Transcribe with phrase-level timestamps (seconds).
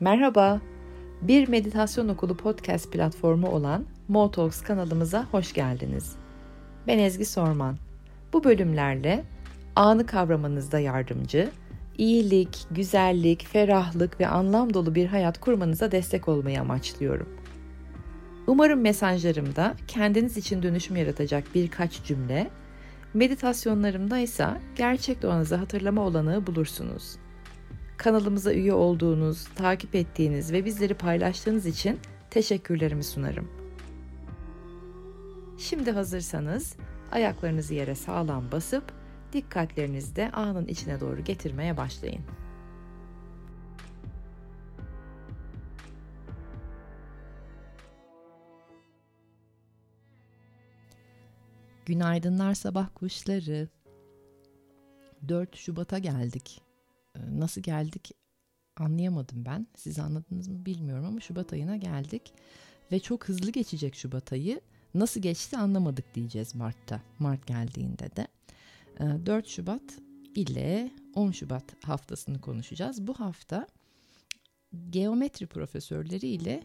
[0.00, 0.60] Merhaba,
[1.22, 6.16] bir meditasyon okulu podcast platformu olan Motalks kanalımıza hoş geldiniz.
[6.86, 7.76] Ben Ezgi Sorman.
[8.32, 9.24] Bu bölümlerle
[9.76, 11.50] anı kavramanızda yardımcı,
[11.98, 17.28] iyilik, güzellik, ferahlık ve anlam dolu bir hayat kurmanıza destek olmayı amaçlıyorum.
[18.46, 22.50] Umarım mesajlarımda kendiniz için dönüşüm yaratacak birkaç cümle,
[23.14, 27.16] meditasyonlarımda ise gerçek doğanızı hatırlama olanağı bulursunuz.
[27.96, 32.00] Kanalımıza üye olduğunuz, takip ettiğiniz ve bizleri paylaştığınız için
[32.30, 33.48] teşekkürlerimi sunarım.
[35.58, 36.76] Şimdi hazırsanız
[37.12, 38.92] ayaklarınızı yere sağlam basıp
[39.32, 42.22] dikkatlerinizi de anın içine doğru getirmeye başlayın.
[51.86, 53.68] Günaydınlar sabah kuşları.
[55.28, 56.65] 4 Şubat'a geldik.
[57.16, 58.12] Ee, nasıl geldik
[58.76, 59.66] anlayamadım ben.
[59.76, 62.32] Siz anladınız mı bilmiyorum ama Şubat ayına geldik.
[62.92, 64.60] Ve çok hızlı geçecek Şubat ayı.
[64.94, 67.02] Nasıl geçti anlamadık diyeceğiz Mart'ta.
[67.18, 68.28] Mart geldiğinde de.
[69.26, 69.82] 4 ee, Şubat
[70.34, 73.06] ile 10 Şubat haftasını konuşacağız.
[73.06, 73.66] Bu hafta
[74.90, 76.62] geometri profesörleri ile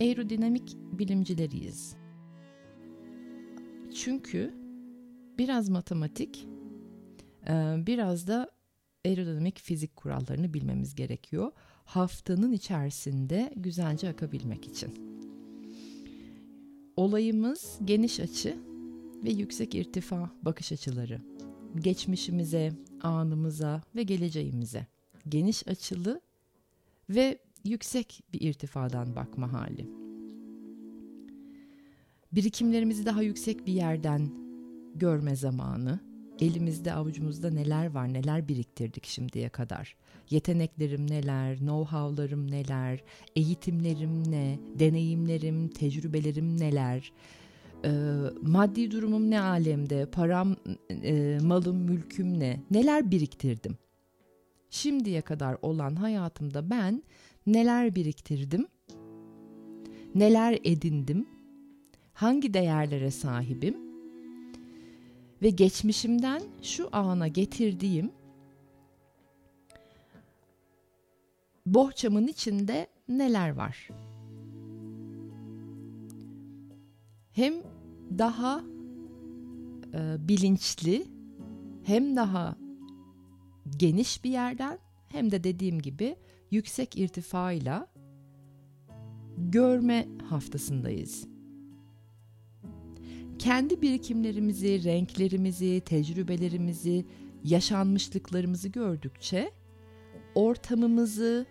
[0.00, 1.96] aerodinamik bilimcileriyiz.
[3.94, 4.54] Çünkü
[5.38, 6.48] biraz matematik,
[7.48, 7.52] e,
[7.86, 8.50] biraz da
[9.04, 11.52] aerodinamik fizik kurallarını bilmemiz gerekiyor.
[11.84, 15.20] Haftanın içerisinde güzelce akabilmek için.
[16.96, 18.58] Olayımız geniş açı
[19.24, 21.20] ve yüksek irtifa bakış açıları.
[21.76, 24.86] Geçmişimize, anımıza ve geleceğimize.
[25.28, 26.20] Geniş açılı
[27.10, 29.86] ve yüksek bir irtifadan bakma hali.
[32.32, 34.30] Birikimlerimizi daha yüksek bir yerden
[34.94, 36.09] görme zamanı
[36.40, 39.96] elimizde avucumuzda neler var, neler biriktirdik şimdiye kadar.
[40.30, 43.00] Yeteneklerim neler, know-how'larım neler,
[43.36, 47.12] eğitimlerim ne, deneyimlerim, tecrübelerim neler,
[47.84, 47.90] e,
[48.42, 50.56] maddi durumum ne alemde, param,
[50.90, 53.78] e, malım, mülküm ne, neler biriktirdim.
[54.70, 57.02] Şimdiye kadar olan hayatımda ben
[57.46, 58.66] neler biriktirdim,
[60.14, 61.26] neler edindim,
[62.12, 63.89] hangi değerlere sahibim,
[65.42, 68.12] ve geçmişimden şu ana getirdiğim
[71.66, 73.88] bohçamın içinde neler var?
[77.32, 77.54] Hem
[78.18, 78.60] daha
[79.94, 81.06] e, bilinçli
[81.84, 82.56] hem daha
[83.76, 84.78] geniş bir yerden
[85.08, 86.16] hem de dediğim gibi
[86.50, 87.86] yüksek irtifayla
[89.38, 91.29] görme haftasındayız
[93.40, 97.06] kendi birikimlerimizi, renklerimizi, tecrübelerimizi,
[97.44, 99.50] yaşanmışlıklarımızı gördükçe
[100.34, 101.46] ortamımızı,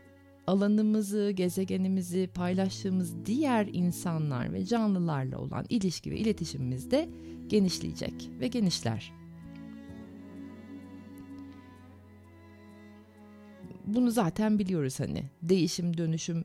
[0.48, 7.10] alanımızı, gezegenimizi paylaştığımız diğer insanlar ve canlılarla olan ilişki ve iletişimimiz de
[7.48, 9.14] genişleyecek ve genişler.
[13.86, 15.24] Bunu zaten biliyoruz hani.
[15.42, 16.44] Değişim, dönüşüm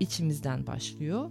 [0.00, 1.30] içimizden başlıyor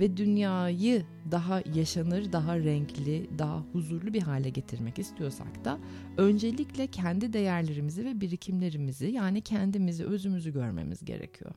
[0.00, 5.78] ve dünyayı daha yaşanır, daha renkli, daha huzurlu bir hale getirmek istiyorsak da
[6.16, 11.54] öncelikle kendi değerlerimizi ve birikimlerimizi yani kendimizi, özümüzü görmemiz gerekiyor.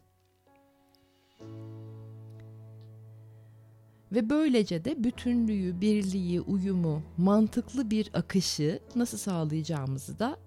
[4.11, 10.37] Ve böylece de bütünlüğü, birliği, uyumu, mantıklı bir akışı nasıl sağlayacağımızı da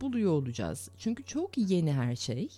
[0.00, 0.90] buluyor olacağız.
[0.98, 2.48] Çünkü çok yeni her şey.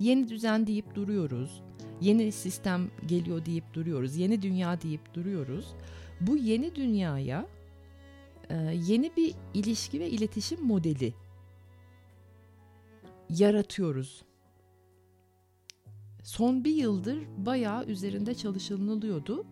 [0.00, 1.62] Yeni düzen deyip duruyoruz
[2.00, 4.16] yeni sistem geliyor deyip duruyoruz.
[4.16, 5.74] Yeni dünya deyip duruyoruz.
[6.20, 7.46] Bu yeni dünyaya
[8.50, 8.54] e,
[8.86, 11.14] yeni bir ilişki ve iletişim modeli
[13.28, 14.22] yaratıyoruz.
[16.22, 19.44] Son bir yıldır bayağı üzerinde çalışılıyordu.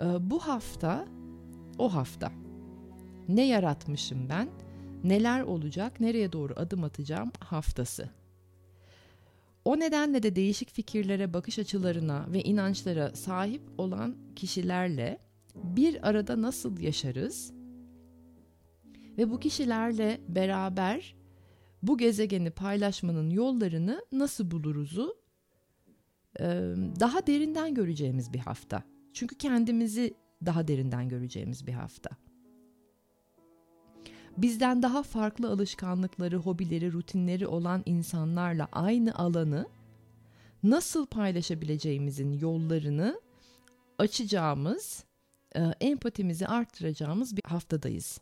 [0.00, 1.06] E, bu hafta
[1.78, 2.32] o hafta
[3.28, 4.48] ne yaratmışım ben,
[5.04, 8.21] neler olacak, nereye doğru adım atacağım haftası.
[9.64, 15.18] O nedenle de değişik fikirlere, bakış açılarına ve inançlara sahip olan kişilerle
[15.54, 17.52] bir arada nasıl yaşarız?
[19.18, 21.16] Ve bu kişilerle beraber
[21.82, 25.16] bu gezegeni paylaşmanın yollarını nasıl buluruzu
[27.00, 28.82] daha derinden göreceğimiz bir hafta.
[29.12, 30.14] Çünkü kendimizi
[30.46, 32.10] daha derinden göreceğimiz bir hafta
[34.36, 39.66] bizden daha farklı alışkanlıkları, hobileri, rutinleri olan insanlarla aynı alanı
[40.62, 43.20] nasıl paylaşabileceğimizin yollarını
[43.98, 45.04] açacağımız,
[45.56, 48.20] e, empatimizi arttıracağımız bir haftadayız.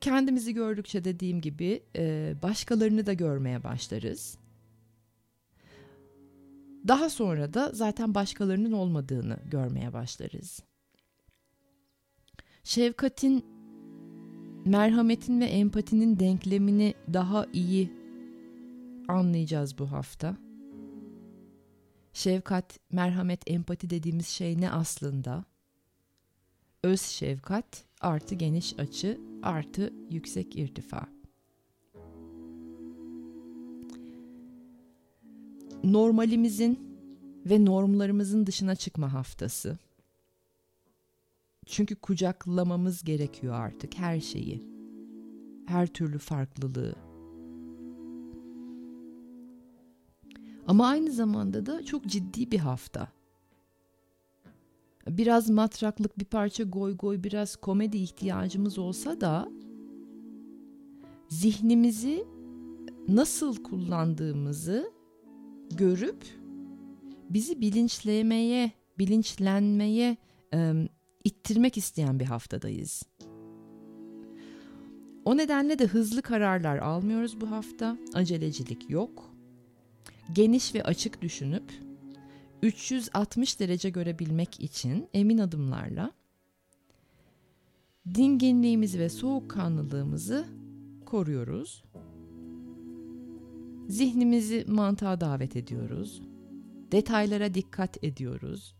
[0.00, 4.38] Kendimizi gördükçe dediğim gibi e, başkalarını da görmeye başlarız.
[6.88, 10.60] Daha sonra da zaten başkalarının olmadığını görmeye başlarız.
[12.68, 13.44] Şefkatin,
[14.64, 17.92] merhametin ve empatinin denklemini daha iyi
[19.08, 20.36] anlayacağız bu hafta.
[22.12, 25.44] Şefkat, merhamet, empati dediğimiz şey ne aslında?
[26.82, 31.06] Öz şefkat artı geniş açı artı yüksek irtifa.
[35.84, 36.98] Normalimizin
[37.46, 39.78] ve normlarımızın dışına çıkma haftası.
[41.68, 44.62] Çünkü kucaklamamız gerekiyor artık her şeyi.
[45.66, 46.94] Her türlü farklılığı.
[50.66, 53.08] Ama aynı zamanda da çok ciddi bir hafta.
[55.08, 59.48] Biraz matraklık, bir parça goy goy, biraz komedi ihtiyacımız olsa da
[61.28, 62.26] zihnimizi
[63.08, 64.92] nasıl kullandığımızı
[65.70, 66.24] görüp
[67.30, 70.16] bizi bilinçlemeye, bilinçlenmeye
[70.54, 70.88] e,
[71.28, 73.02] ittirmek isteyen bir haftadayız.
[75.24, 77.98] O nedenle de hızlı kararlar almıyoruz bu hafta.
[78.14, 79.30] Acelecilik yok.
[80.32, 81.72] Geniş ve açık düşünüp
[82.62, 86.12] 360 derece görebilmek için emin adımlarla
[88.14, 90.44] dinginliğimizi ve soğukkanlılığımızı
[91.06, 91.84] koruyoruz.
[93.88, 96.22] Zihnimizi mantığa davet ediyoruz.
[96.92, 98.74] Detaylara dikkat ediyoruz.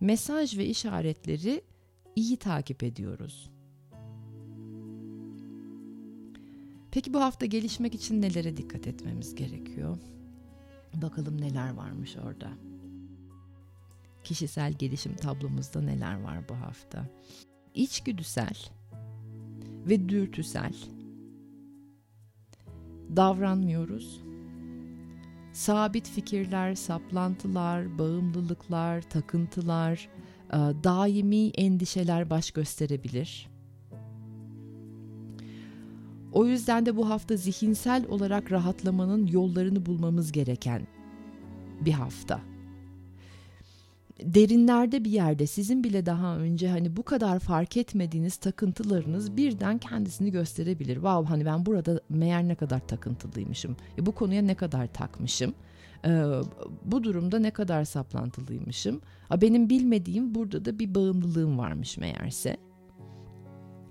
[0.00, 1.62] Mesaj ve işaretleri
[2.16, 3.50] iyi takip ediyoruz.
[6.90, 9.98] Peki bu hafta gelişmek için nelere dikkat etmemiz gerekiyor?
[10.94, 12.50] Bakalım neler varmış orada.
[14.24, 17.06] Kişisel gelişim tablomuzda neler var bu hafta?
[17.74, 18.56] İçgüdüsel
[19.88, 20.72] ve dürtüsel
[23.16, 24.20] davranmıyoruz.
[25.52, 30.08] Sabit fikirler, saplantılar, bağımlılıklar, takıntılar,
[30.52, 33.50] daimi endişeler baş gösterebilir.
[36.32, 40.86] O yüzden de bu hafta zihinsel olarak rahatlamanın yollarını bulmamız gereken
[41.80, 42.40] bir hafta.
[44.22, 50.30] Derinlerde bir yerde sizin bile daha önce hani bu kadar fark etmediğiniz takıntılarınız birden kendisini
[50.30, 50.94] gösterebilir.
[50.94, 53.76] Wow hani ben burada meğer ne kadar takıntılıymışım.
[53.98, 55.54] E, bu konuya ne kadar takmışım.
[56.04, 56.24] E,
[56.84, 59.00] bu durumda ne kadar saplantılıymışım.
[59.30, 62.56] A, benim bilmediğim burada da bir bağımlılığım varmış meğerse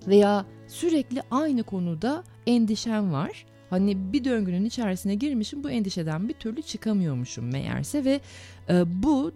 [0.07, 3.45] veya sürekli aynı konuda endişem var.
[3.69, 8.21] Hani bir döngünün içerisine girmişim bu endişeden bir türlü çıkamıyormuşum meğerse ve
[8.69, 9.31] e, bu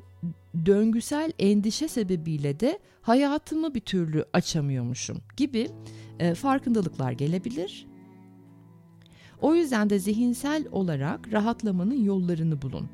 [0.66, 5.68] döngüsel endişe sebebiyle de hayatımı bir türlü açamıyormuşum gibi
[6.20, 7.88] e, farkındalıklar gelebilir.
[9.44, 12.90] O yüzden de zihinsel olarak rahatlamanın yollarını bulun.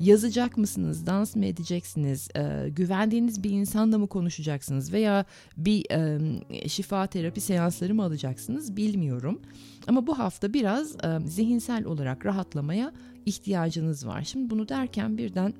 [0.00, 5.24] Yazacak mısınız, dans mı edeceksiniz, e, güvendiğiniz bir insanla mı konuşacaksınız veya
[5.56, 9.42] bir e, şifa terapi seansları mı alacaksınız bilmiyorum.
[9.86, 12.92] Ama bu hafta biraz e, zihinsel olarak rahatlamaya
[13.26, 14.22] ihtiyacınız var.
[14.22, 15.54] Şimdi bunu derken birden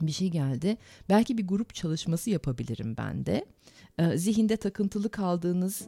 [0.00, 0.76] bir şey geldi.
[1.08, 3.44] Belki bir grup çalışması yapabilirim ben de.
[3.98, 5.82] E, zihinde takıntılı kaldığınız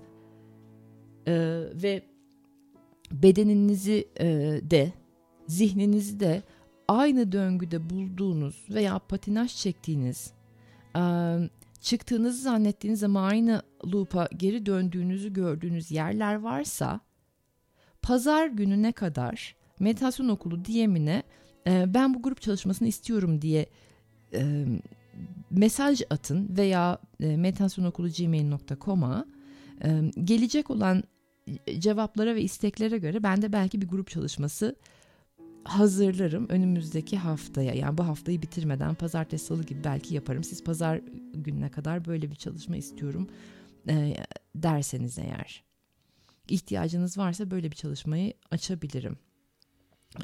[1.27, 1.35] e,
[1.83, 2.11] ve
[3.13, 4.27] bedeninizi e,
[4.71, 4.93] de
[5.47, 6.43] zihninizi de
[6.89, 10.33] aynı döngüde bulduğunuz veya patinaj çektiğiniz,
[11.81, 13.63] çıktığınızı zannettiğiniz ama aynı
[13.93, 17.01] loop'a geri döndüğünüzü gördüğünüz yerler varsa
[18.03, 21.23] pazar gününe kadar meditasyon okulu DM'ine
[21.67, 23.67] ben bu grup çalışmasını istiyorum diye
[25.51, 29.27] mesaj atın veya meditasyonokulu.gmail.com'a
[30.25, 31.03] gelecek olan
[31.79, 34.77] cevaplara ve isteklere göre ben de belki bir grup çalışması
[35.65, 37.75] hazırlarım önümüzdeki haftaya.
[37.75, 40.45] Yani bu haftayı bitirmeden pazartesi salı gibi belki yaparım.
[40.45, 41.01] Siz pazar
[41.35, 43.29] gününe kadar böyle bir çalışma istiyorum
[43.89, 44.17] e,
[44.55, 45.65] derseniz eğer.
[46.49, 49.19] ihtiyacınız varsa böyle bir çalışmayı açabilirim.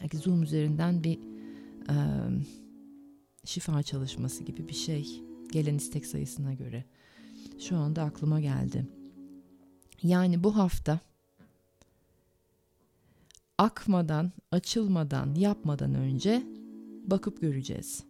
[0.03, 1.19] Belki Zoom üzerinden bir
[1.91, 1.97] e,
[3.45, 5.23] şifa çalışması gibi bir şey.
[5.53, 6.85] Gelen istek sayısına göre.
[7.59, 8.87] Şu anda aklıma geldi.
[10.03, 11.01] Yani bu hafta
[13.59, 16.43] akmadan, açılmadan, yapmadan önce
[17.07, 18.05] bakıp göreceğiz.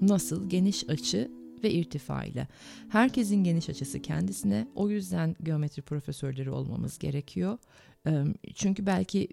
[0.00, 0.48] Nasıl?
[0.48, 1.30] Geniş açı
[1.64, 2.48] ve irtifa ile.
[2.88, 4.68] Herkesin geniş açısı kendisine.
[4.74, 7.58] O yüzden geometri profesörleri olmamız gerekiyor.
[8.54, 9.28] Çünkü belki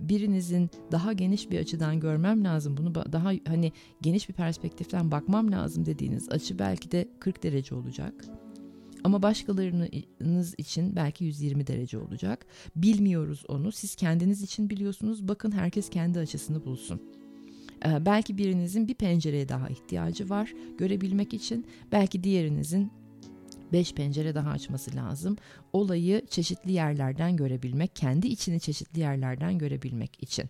[0.00, 2.76] birinizin daha geniş bir açıdan görmem lazım.
[2.76, 8.24] Bunu daha hani geniş bir perspektiften bakmam lazım dediğiniz açı belki de 40 derece olacak
[9.04, 12.46] ama başkalarınız için belki 120 derece olacak.
[12.76, 13.72] Bilmiyoruz onu.
[13.72, 15.28] Siz kendiniz için biliyorsunuz.
[15.28, 17.02] Bakın herkes kendi açısını bulsun.
[17.86, 21.66] Ee, belki birinizin bir pencereye daha ihtiyacı var görebilmek için.
[21.92, 22.92] Belki diğerinizin
[23.72, 25.36] beş pencere daha açması lazım.
[25.72, 30.44] Olayı çeşitli yerlerden görebilmek, kendi içini çeşitli yerlerden görebilmek için.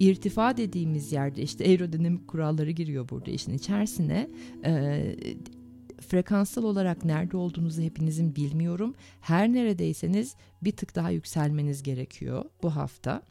[0.00, 4.28] İrtifa dediğimiz yerde işte aerodinamik kuralları giriyor burada işin içerisine.
[4.64, 5.16] Ee,
[6.00, 8.94] frekansal olarak nerede olduğunuzu hepinizin bilmiyorum.
[9.20, 13.22] Her neredeyseniz bir tık daha yükselmeniz gerekiyor bu hafta.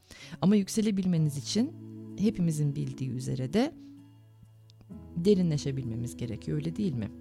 [0.41, 1.71] Ama yükselebilmeniz için
[2.19, 3.73] hepimizin bildiği üzere de
[5.15, 7.11] derinleşebilmemiz gerekiyor öyle değil mi?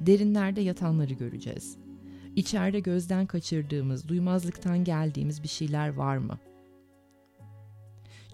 [0.00, 1.76] Derinlerde yatanları göreceğiz.
[2.36, 6.38] İçeride gözden kaçırdığımız, duymazlıktan geldiğimiz bir şeyler var mı?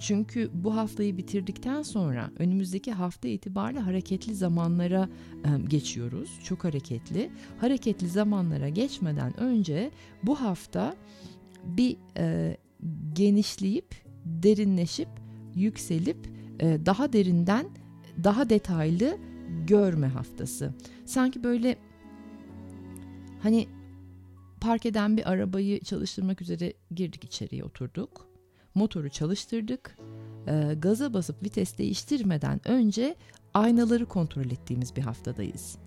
[0.01, 5.09] Çünkü bu haftayı bitirdikten sonra önümüzdeki hafta itibariyle hareketli zamanlara
[5.69, 6.41] geçiyoruz.
[6.45, 7.31] Çok hareketli.
[7.61, 9.91] Hareketli zamanlara geçmeden önce
[10.23, 10.97] bu hafta
[11.65, 12.57] bir e,
[13.13, 15.09] genişleyip, derinleşip,
[15.55, 16.29] yükselip
[16.61, 17.67] e, daha derinden
[18.25, 19.19] daha detaylı
[19.67, 20.75] görme haftası.
[21.07, 21.77] Sanki böyle
[23.43, 23.69] hani
[24.61, 28.30] park eden bir arabayı çalıştırmak üzere girdik içeriye oturduk
[28.75, 29.99] motoru çalıştırdık.
[30.47, 33.17] E, gaza basıp vites değiştirmeden önce
[33.55, 35.79] aynaları kontrol ettiğimiz bir haftadayız.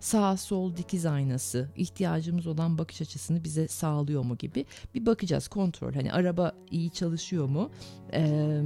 [0.00, 4.64] Sağ sol dikiz aynası ihtiyacımız olan bakış açısını bize sağlıyor mu gibi
[4.94, 5.92] bir bakacağız kontrol.
[5.92, 7.70] Hani araba iyi çalışıyor mu?
[8.12, 8.62] Ee,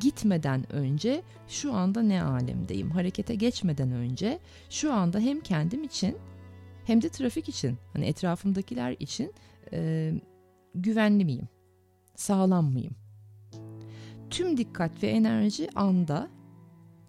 [0.00, 2.90] gitmeden önce şu anda ne alemdeyim?
[2.90, 4.38] Harekete geçmeden önce
[4.70, 6.16] şu anda hem kendim için
[6.84, 9.32] hem de trafik için hani etrafımdakiler için
[9.72, 10.12] e,
[10.74, 11.48] güvenli miyim?
[12.14, 12.94] Sağlam mıyım?
[14.30, 16.30] Tüm dikkat ve enerji anda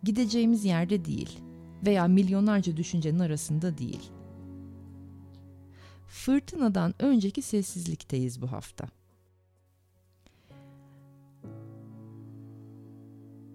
[0.03, 1.39] gideceğimiz yerde değil
[1.85, 4.12] veya milyonlarca düşüncenin arasında değil.
[6.07, 8.88] Fırtınadan önceki sessizlikteyiz bu hafta.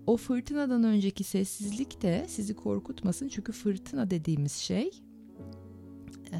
[0.06, 4.90] O fırtınadan önceki sessizlik de sizi korkutmasın çünkü fırtına dediğimiz şey
[6.32, 6.38] e,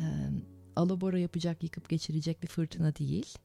[0.76, 3.38] alabora yapacak, yıkıp geçirecek bir fırtına değil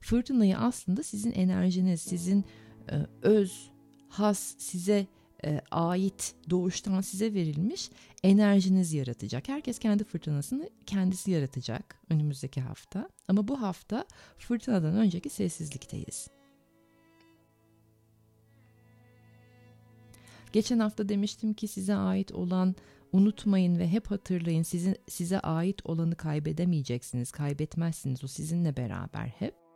[0.00, 2.44] Fırtınayı aslında sizin enerjiniz, sizin
[2.90, 3.70] e, öz,
[4.08, 5.06] has, size
[5.44, 7.90] e, ait, doğuştan size verilmiş
[8.22, 9.48] enerjiniz yaratacak.
[9.48, 13.08] Herkes kendi fırtınasını kendisi yaratacak önümüzdeki hafta.
[13.28, 14.06] Ama bu hafta
[14.38, 16.28] fırtınadan önceki sessizlikteyiz.
[20.52, 22.74] Geçen hafta demiştim ki size ait olan
[23.12, 28.24] unutmayın ve hep hatırlayın sizin size ait olanı kaybedemeyeceksiniz, kaybetmezsiniz.
[28.24, 29.67] O sizinle beraber hep.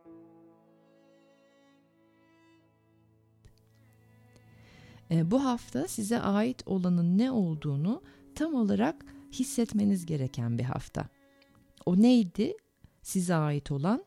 [5.30, 8.02] Bu hafta size ait olanın ne olduğunu
[8.34, 11.08] tam olarak hissetmeniz gereken bir hafta.
[11.86, 12.56] O neydi?
[13.02, 14.04] Size ait olan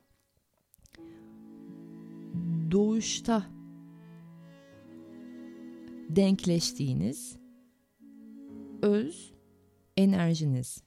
[2.72, 3.44] doğuşta
[6.10, 7.38] denkleştiğiniz
[8.82, 9.34] öz
[9.98, 10.84] enerjiniz.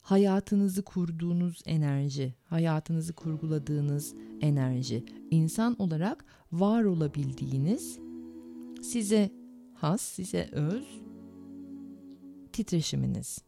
[0.00, 8.07] Hayatınızı kurduğunuz enerji, hayatınızı kurguladığınız enerji, insan olarak var olabildiğiniz
[8.82, 9.30] size
[9.74, 11.00] has, size öz
[12.52, 13.38] titreşiminiz.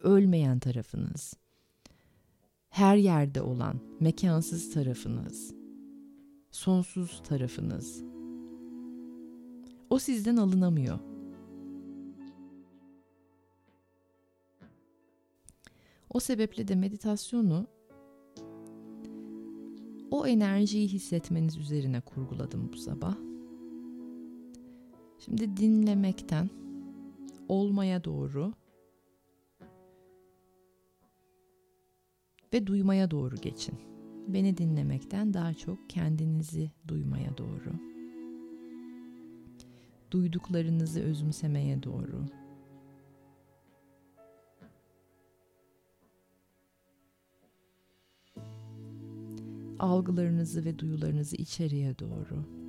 [0.00, 1.34] Ölmeyen tarafınız.
[2.68, 5.54] Her yerde olan mekansız tarafınız.
[6.50, 8.02] Sonsuz tarafınız.
[9.90, 10.98] O sizden alınamıyor.
[16.10, 17.66] O sebeple de meditasyonu
[20.10, 23.33] o enerjiyi hissetmeniz üzerine kurguladım bu sabah.
[25.24, 26.50] Şimdi dinlemekten
[27.48, 28.52] olmaya doğru
[32.52, 33.74] ve duymaya doğru geçin.
[34.28, 37.72] Beni dinlemekten daha çok kendinizi duymaya doğru.
[40.10, 42.26] Duyduklarınızı özümsemeye doğru.
[49.78, 52.63] Algılarınızı ve duyularınızı içeriye doğru.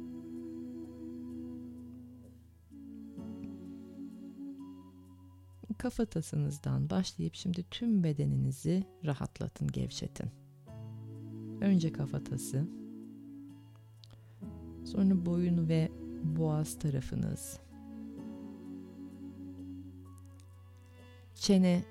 [5.85, 10.29] Kafatasınızdan başlayıp şimdi tüm bedeninizi rahatlatın, gevşetin.
[11.61, 12.67] Önce kafatası,
[14.85, 15.91] sonra boyun ve
[16.23, 17.59] boğaz tarafınız,
[21.35, 21.83] çene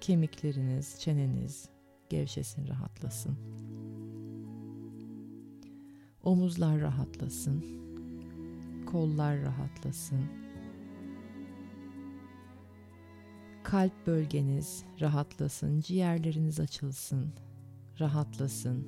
[0.00, 1.68] kemikleriniz, çeneniz
[2.10, 3.36] gevşesin, rahatlasın.
[6.22, 7.64] Omuzlar rahatlasın,
[8.86, 10.41] kollar rahatlasın
[13.72, 17.32] kalp bölgeniz rahatlasın, ciğerleriniz açılsın,
[18.00, 18.86] rahatlasın.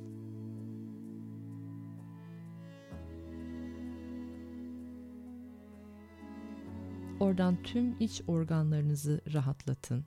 [7.21, 10.05] Oradan tüm iç organlarınızı rahatlatın.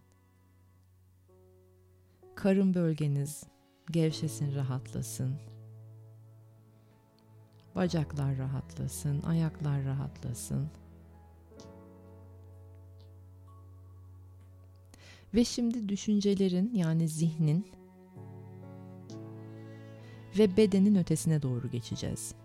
[2.35, 3.43] Karın bölgeniz
[3.91, 5.35] gevşesin, rahatlasın.
[7.75, 10.69] Bacaklar rahatlasın, ayaklar rahatlasın.
[15.33, 17.67] Ve şimdi düşüncelerin yani zihnin
[20.37, 22.35] ve bedenin ötesine doğru geçeceğiz.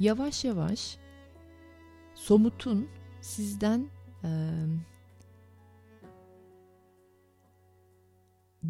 [0.00, 0.98] Yavaş yavaş
[2.14, 2.88] somutun
[3.20, 3.88] sizden
[4.24, 4.30] e,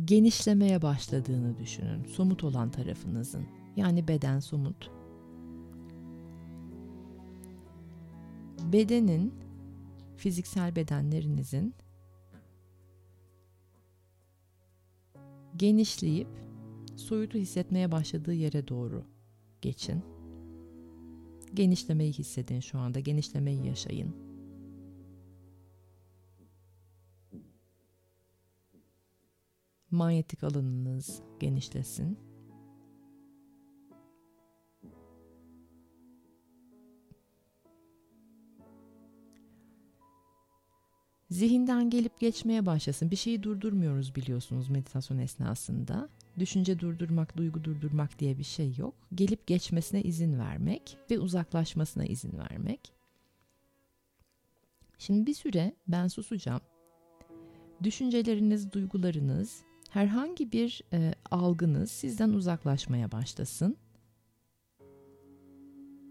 [0.05, 2.05] genişlemeye başladığını düşünün.
[2.05, 3.47] Somut olan tarafınızın.
[3.77, 4.91] Yani beden somut.
[8.73, 9.35] Bedenin,
[10.17, 11.75] fiziksel bedenlerinizin
[15.57, 16.29] genişleyip
[16.97, 19.05] soyutu hissetmeye başladığı yere doğru
[19.63, 20.03] geçin.
[21.55, 23.01] Genişlemeyi hissedin şu anda.
[23.01, 24.17] Genişlemeyi yaşayın.
[29.91, 32.26] Manyetik alanınız genişlesin.
[41.31, 43.11] Zihinden gelip geçmeye başlasın.
[43.11, 46.09] Bir şeyi durdurmuyoruz biliyorsunuz meditasyon esnasında.
[46.39, 48.95] Düşünce durdurmak, duygu durdurmak diye bir şey yok.
[49.15, 52.93] Gelip geçmesine izin vermek ve uzaklaşmasına izin vermek.
[54.99, 56.61] Şimdi bir süre ben susacağım.
[57.83, 63.77] Düşünceleriniz, duygularınız, herhangi bir e, algınız sizden uzaklaşmaya başlasın.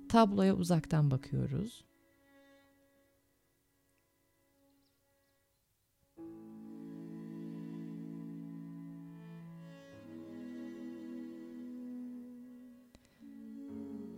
[0.10, 1.86] Tabloya uzaktan bakıyoruz.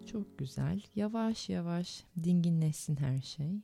[0.08, 0.82] Çok güzel.
[0.96, 3.62] Yavaş yavaş dinginleşsin her şey.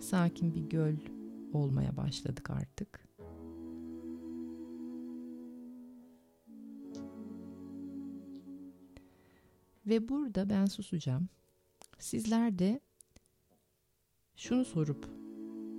[0.00, 0.96] Sakin bir göl
[1.52, 3.08] olmaya başladık artık.
[9.86, 11.28] Ve burada ben susacağım.
[11.98, 12.80] Sizler de
[14.36, 15.08] şunu sorup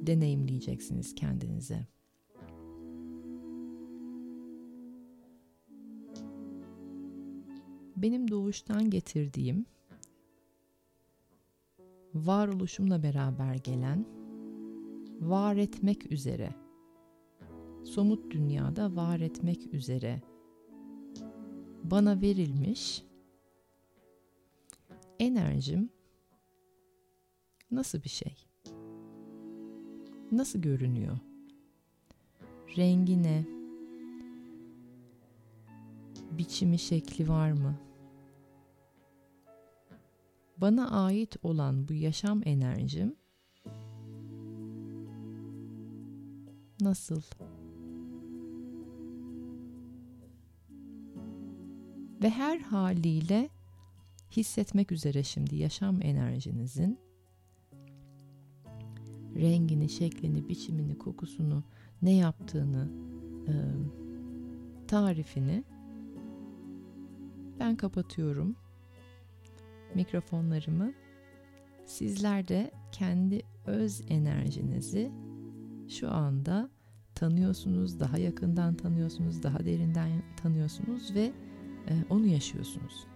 [0.02, 1.93] deneyimleyeceksiniz kendinize.
[8.04, 9.66] Benim doğuştan getirdiğim
[12.14, 14.06] varoluşumla beraber gelen
[15.20, 16.56] var etmek üzere
[17.84, 20.22] somut dünyada var etmek üzere
[21.84, 23.04] bana verilmiş
[25.20, 25.90] enerjim
[27.72, 28.36] nasıl bir şey?
[30.32, 31.18] Nasıl görünüyor?
[32.78, 33.46] Rengi ne?
[36.32, 37.93] Biçimi şekli var mı?
[40.64, 43.16] Bana ait olan bu yaşam enerjim
[46.82, 47.22] nasıl?
[52.22, 53.50] Ve her haliyle
[54.32, 57.00] hissetmek üzere şimdi yaşam enerjinizin
[59.36, 61.64] rengini, şeklini, biçimini, kokusunu,
[62.02, 62.90] ne yaptığını,
[64.88, 65.64] tarifini
[67.60, 68.63] ben kapatıyorum
[69.96, 70.94] mikrofonlarımı.
[71.86, 75.12] Sizler de kendi öz enerjinizi
[75.90, 76.70] şu anda
[77.16, 81.32] tanıyorsunuz, daha yakından tanıyorsunuz, daha derinden tanıyorsunuz ve
[81.88, 83.08] e, onu yaşıyorsunuz.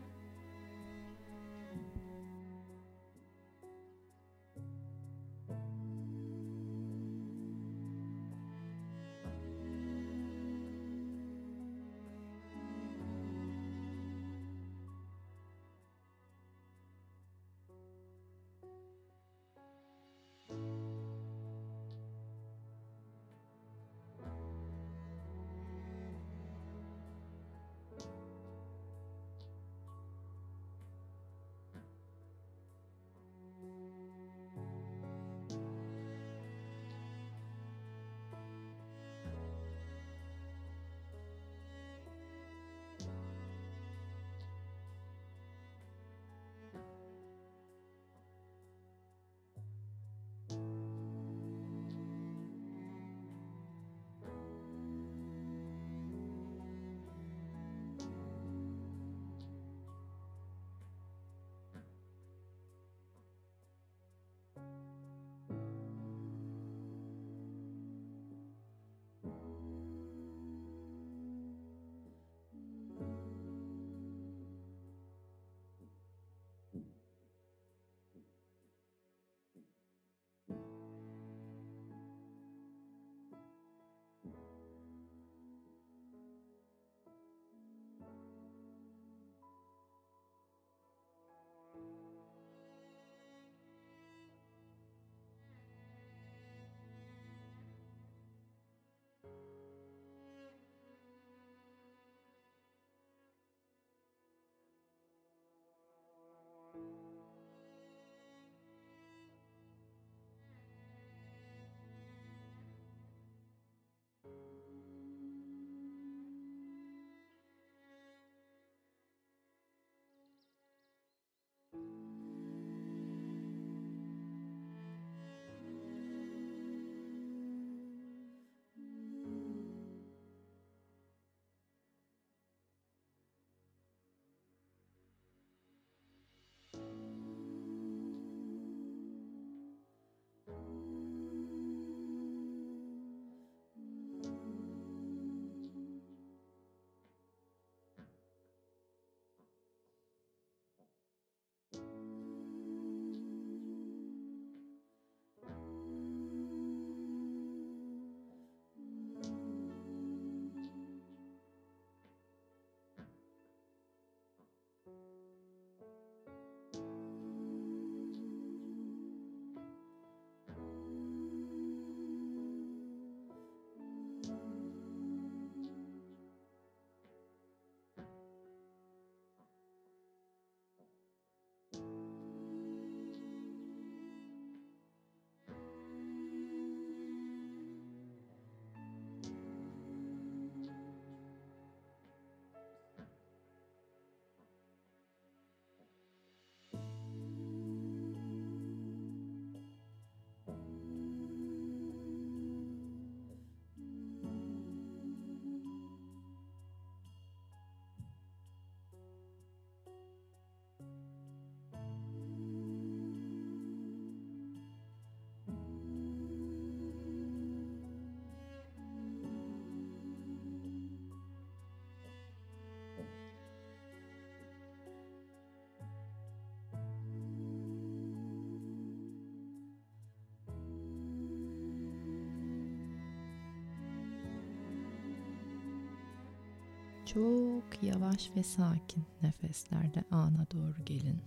[237.13, 241.21] Çok yavaş ve sakin nefeslerle ana doğru gelin.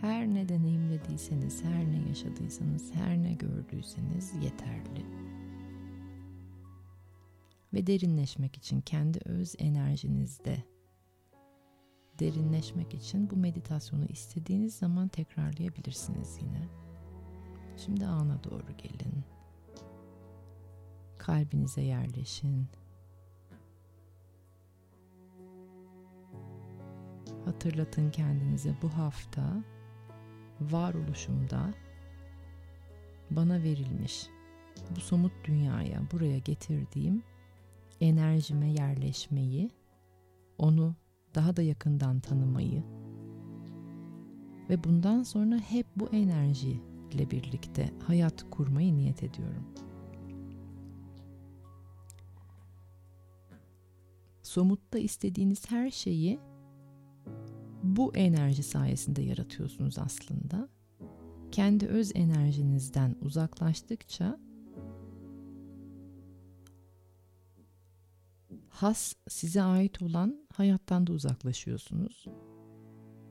[0.00, 5.06] Her ne deneyimlediyseniz, her ne yaşadıysanız, her ne gördüyseniz yeterli.
[7.74, 10.64] Ve derinleşmek için kendi öz enerjinizde
[12.18, 16.68] derinleşmek için bu meditasyonu istediğiniz zaman tekrarlayabilirsiniz yine.
[17.76, 19.24] Şimdi ana doğru gelin.
[21.20, 22.66] Kalbinize yerleşin.
[27.44, 29.64] Hatırlatın kendinize bu hafta
[30.60, 31.74] varoluşumda
[33.30, 34.26] bana verilmiş
[34.96, 37.22] bu somut dünyaya buraya getirdiğim
[38.00, 39.70] enerjime yerleşmeyi,
[40.58, 40.94] onu
[41.34, 42.82] daha da yakından tanımayı
[44.70, 49.64] ve bundan sonra hep bu enerjiyle birlikte hayat kurmayı niyet ediyorum.
[54.50, 56.40] Somutta istediğiniz her şeyi
[57.82, 60.68] bu enerji sayesinde yaratıyorsunuz aslında.
[61.52, 64.40] Kendi öz enerjinizden uzaklaştıkça
[68.68, 72.26] has size ait olan hayattan da uzaklaşıyorsunuz.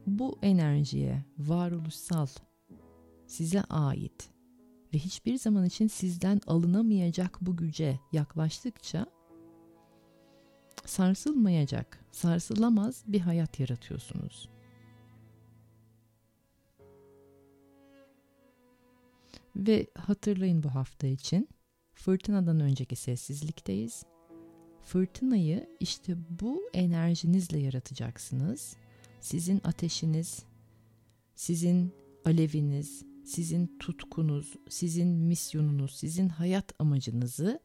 [0.08, 2.28] Bu enerjiye varoluşsal
[3.28, 4.30] size ait
[4.94, 9.19] ve hiçbir zaman için sizden alınamayacak bu güce yaklaştıkça
[10.90, 14.50] sarsılmayacak, sarsılamaz bir hayat yaratıyorsunuz.
[19.56, 21.50] Ve hatırlayın bu hafta için
[21.94, 24.04] fırtınadan önceki sessizlikteyiz.
[24.82, 28.76] Fırtınayı işte bu enerjinizle yaratacaksınız.
[29.22, 30.44] Sizin ateşiniz,
[31.36, 31.94] sizin
[32.26, 37.60] aleviniz, sizin tutkunuz, sizin misyonunuz, sizin hayat amacınızı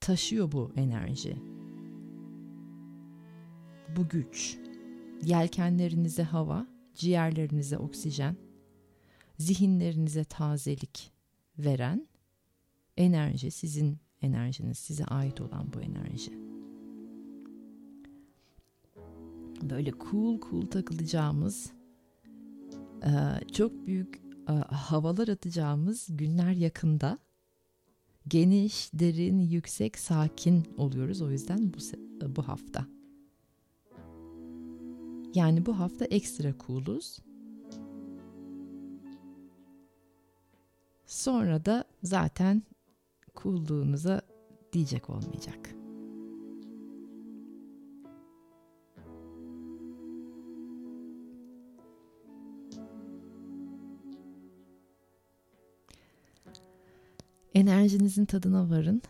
[0.00, 1.61] taşıyor bu enerji
[3.96, 4.58] bu güç,
[5.22, 8.36] yelkenlerinize hava, ciğerlerinize oksijen,
[9.38, 11.12] zihinlerinize tazelik
[11.58, 12.06] veren
[12.96, 16.32] enerji sizin enerjiniz, size ait olan bu enerji.
[19.70, 21.72] Böyle cool cool takılacağımız,
[23.52, 24.22] çok büyük
[24.68, 27.18] havalar atacağımız günler yakında.
[28.28, 31.78] Geniş, derin, yüksek, sakin oluyoruz o yüzden bu
[32.36, 32.86] bu hafta.
[35.34, 37.18] Yani bu hafta ekstra cool'uz.
[41.06, 42.62] Sonra da zaten
[43.36, 44.22] cool'luğunuza
[44.72, 45.74] diyecek olmayacak.
[57.54, 59.02] Enerjinizin tadına varın.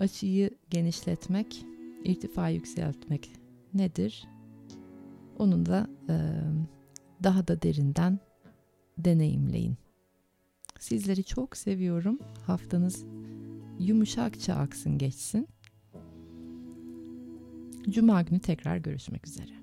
[0.00, 1.64] Açıyı genişletmek
[2.04, 3.32] irtifa yükseltmek
[3.74, 4.28] nedir?
[5.38, 6.14] Onu da e,
[7.22, 8.18] daha da derinden
[8.98, 9.76] deneyimleyin.
[10.78, 12.18] Sizleri çok seviyorum.
[12.46, 13.04] Haftanız
[13.78, 15.48] yumuşakça aksın geçsin.
[17.90, 19.59] Cuma günü tekrar görüşmek üzere.